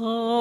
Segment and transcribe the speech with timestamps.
[0.00, 0.37] Oh.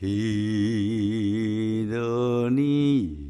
[0.00, 3.28] 记得你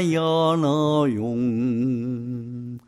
[0.00, 0.20] 呀
[0.60, 2.78] 那勇，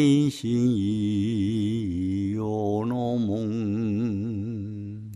[0.00, 5.10] 一心一意的梦，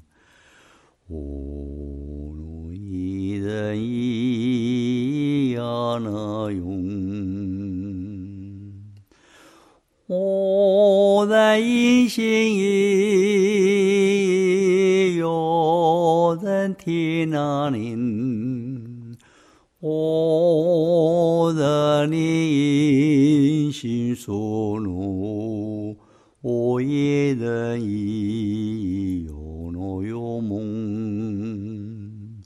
[1.06, 1.14] 我
[2.34, 2.72] 乐
[3.44, 3.76] 人的
[5.54, 5.60] 呀
[6.02, 6.66] 那勇，
[10.08, 12.67] 我在一心一。
[19.80, 24.32] おだにしそ
[24.80, 25.94] の
[26.42, 29.30] おえだいよ
[29.70, 32.42] のよもん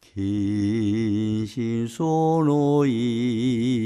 [0.00, 3.85] きしそのい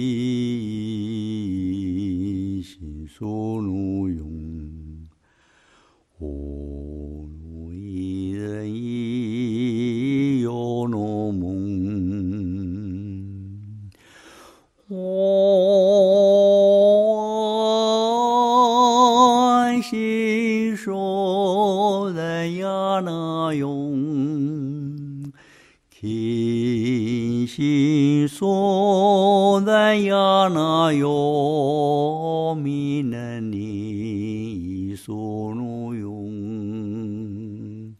[27.50, 35.10] しそしだやなよみなにそ
[35.52, 37.96] のよん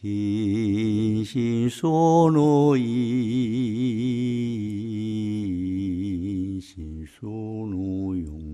[0.00, 2.82] きしそのい
[6.62, 8.49] しそのよん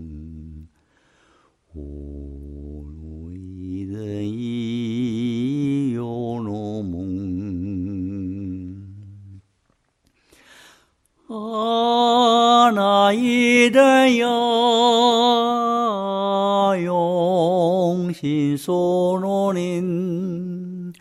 [13.68, 20.94] 我人要用心输入林，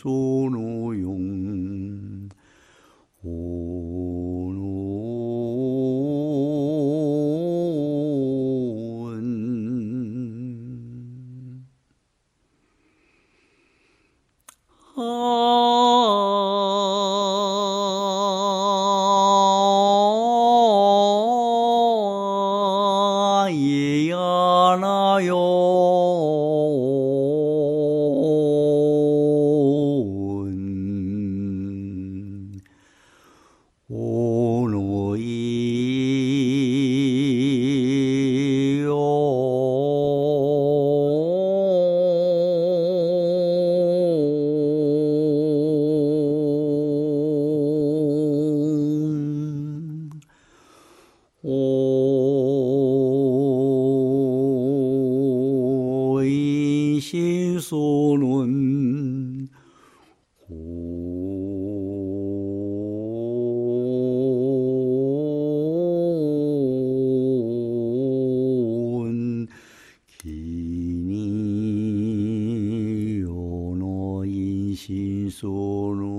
[0.00, 0.79] Tú no.
[75.42, 76.09] solo